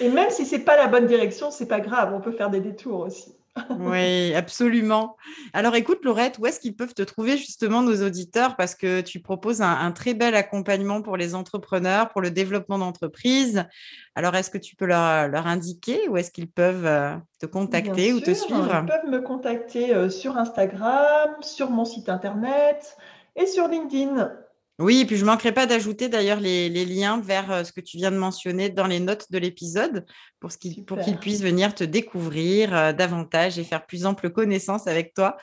[0.00, 2.60] Et même si c'est pas la bonne direction, c'est pas grave, on peut faire des
[2.60, 3.34] détours aussi.
[3.78, 5.16] oui, absolument.
[5.52, 8.56] Alors écoute, Laurette, où est-ce qu'ils peuvent te trouver justement nos auditeurs?
[8.56, 13.66] Parce que tu proposes un, très bel accompagnement pour les entrepreneurs, pour le développement d'entreprise.
[14.14, 18.20] Alors est-ce que tu peux leur, indiquer où est-ce qu'ils peuvent euh, te contacter ou
[18.20, 18.84] te suivre?
[18.84, 22.96] Ils peuvent me contacter euh, sur Instagram, sur mon site internet,
[23.36, 24.30] et sur LinkedIn.
[24.78, 27.80] Oui, et puis je ne manquerai pas d'ajouter d'ailleurs les, liens vers euh, ce que
[27.80, 30.06] tu viens de mentionner dans les notes de l'épisode
[30.40, 30.84] pour, qu'ils
[31.20, 35.36] puissent venir te découvrir euh, davantage et faire plus ample connaissance avec toi.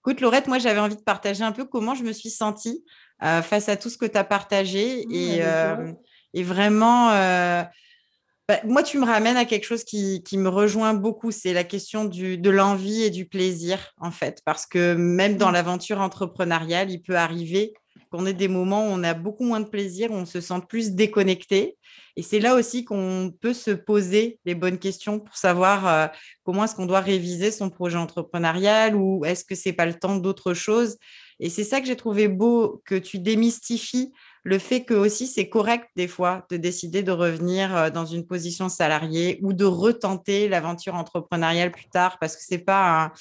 [0.00, 2.84] Écoute, Laurette, moi j'avais envie de partager un peu comment je me suis sentie
[3.22, 5.06] euh, face à tout ce que tu as partagé.
[5.06, 5.94] Mmh,
[6.34, 7.10] et, vraiment,
[8.48, 12.04] bah, moi, tu me ramènes à quelque chose qui, me rejoint beaucoup, c'est la question
[12.04, 15.54] de l'envie et du plaisir, en fait, parce que même dans mmh.
[15.54, 17.72] l'aventure entrepreneuriale, il peut arriver
[18.10, 20.60] qu'on ait des moments où on a beaucoup moins de plaisir, où on se sent
[20.68, 21.76] plus déconnecté.
[22.16, 26.06] Et c'est là aussi qu'on peut se poser les bonnes questions pour savoir euh,
[26.44, 30.16] comment est-ce qu'on doit réviser son projet entrepreneurial ou est-ce que c'est pas le temps
[30.16, 30.96] d'autre chose.
[31.40, 34.12] Et c'est ça que j'ai trouvé beau que tu démystifies
[34.44, 38.26] le fait que aussi c'est correct des fois de décider de revenir euh, dans une
[38.26, 43.12] position salariée ou de retenter l'aventure entrepreneuriale plus tard parce que c'est pas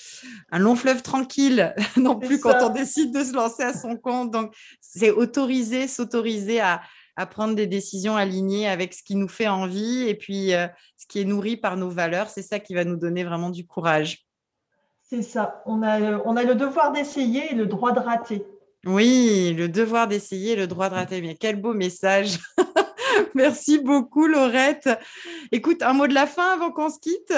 [0.51, 4.31] un, long fleuve tranquille non plus quand on décide de se lancer à son compte.
[4.31, 6.81] Donc c'est autoriser, s'autoriser à,
[7.15, 10.67] à prendre des décisions alignées avec ce qui nous fait envie et puis euh,
[10.97, 12.29] ce qui est nourri par nos valeurs.
[12.29, 14.27] C'est ça qui va nous donner vraiment du courage.
[15.03, 15.61] C'est ça.
[15.65, 18.45] On a, on a le devoir d'essayer et le droit de rater.
[18.85, 21.21] Oui, le devoir d'essayer, le droit de rater.
[21.21, 22.39] Mais quel beau message.
[23.35, 24.89] Merci beaucoup, Laurette.
[25.51, 27.33] Écoute, un mot de la fin avant qu'on se quitte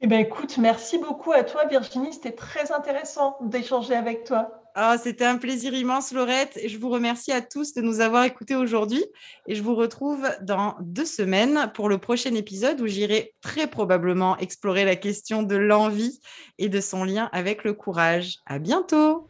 [0.00, 2.12] Eh bien, écoute, merci beaucoup à toi, Virginie.
[2.12, 4.60] C'était très intéressant d'échanger avec toi.
[4.74, 6.56] Ah, c'était un plaisir immense, Laurette.
[6.62, 9.04] Et je vous remercie à tous de nous avoir écoutés aujourd'hui.
[9.46, 14.36] Et je vous retrouve dans deux semaines pour le prochain épisode où j'irai très probablement
[14.38, 16.20] explorer la question de l'envie
[16.58, 18.36] et de son lien avec le courage.
[18.46, 19.28] À bientôt!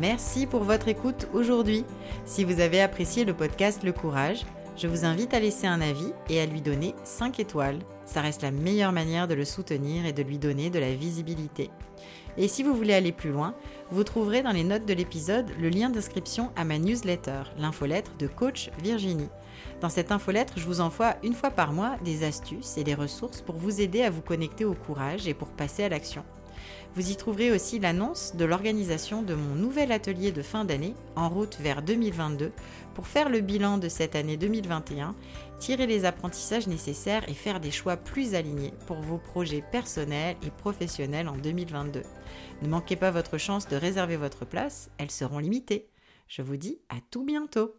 [0.00, 1.84] Merci pour votre écoute aujourd'hui.
[2.24, 4.46] Si vous avez apprécié le podcast Le Courage,
[4.76, 7.80] je vous invite à laisser un avis et à lui donner 5 étoiles.
[8.04, 11.68] Ça reste la meilleure manière de le soutenir et de lui donner de la visibilité.
[12.36, 13.56] Et si vous voulez aller plus loin,
[13.90, 18.28] vous trouverez dans les notes de l'épisode le lien d'inscription à ma newsletter, l'infolettre de
[18.28, 19.30] coach Virginie.
[19.80, 23.42] Dans cette infolettre, je vous envoie une fois par mois des astuces et des ressources
[23.42, 26.22] pour vous aider à vous connecter au courage et pour passer à l'action.
[26.94, 31.28] Vous y trouverez aussi l'annonce de l'organisation de mon nouvel atelier de fin d'année en
[31.28, 32.50] route vers 2022
[32.94, 35.14] pour faire le bilan de cette année 2021,
[35.60, 40.50] tirer les apprentissages nécessaires et faire des choix plus alignés pour vos projets personnels et
[40.50, 42.02] professionnels en 2022.
[42.62, 45.88] Ne manquez pas votre chance de réserver votre place, elles seront limitées.
[46.26, 47.74] Je vous dis à tout bientôt